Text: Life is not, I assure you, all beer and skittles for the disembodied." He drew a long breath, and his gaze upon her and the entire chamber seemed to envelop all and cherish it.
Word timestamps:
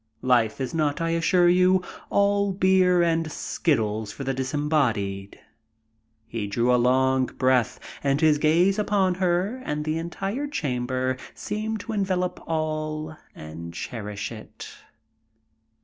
Life 0.23 0.59
is 0.59 0.73
not, 0.73 0.99
I 0.99 1.11
assure 1.11 1.47
you, 1.47 1.83
all 2.09 2.53
beer 2.53 3.03
and 3.03 3.31
skittles 3.31 4.11
for 4.11 4.23
the 4.23 4.33
disembodied." 4.33 5.39
He 6.25 6.47
drew 6.47 6.73
a 6.73 6.77
long 6.81 7.27
breath, 7.27 7.79
and 8.03 8.19
his 8.19 8.39
gaze 8.39 8.79
upon 8.79 9.13
her 9.21 9.61
and 9.63 9.85
the 9.85 9.99
entire 9.99 10.47
chamber 10.47 11.17
seemed 11.35 11.81
to 11.81 11.93
envelop 11.93 12.39
all 12.47 13.15
and 13.35 13.75
cherish 13.75 14.31
it. 14.31 14.69